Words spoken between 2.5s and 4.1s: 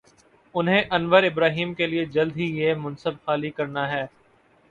یہ منصب خالی کر نا ہے۔